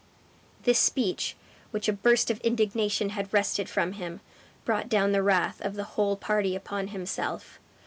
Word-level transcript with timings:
This 0.63 0.79
speech, 0.79 1.35
which 1.69 1.87
a 1.87 1.93
burst 1.93 2.31
of 2.31 2.39
indignation 2.41 3.09
had 3.09 3.31
wrested 3.31 3.69
from 3.69 3.91
him, 3.91 4.19
brought 4.65 4.89
down 4.89 5.11
the 5.11 5.21
wrath 5.21 5.61
of 5.61 5.75
the 5.75 5.83
whole 5.93 6.15
party 6.17 6.55
upon 6.55 6.87
himself. 6.87 7.59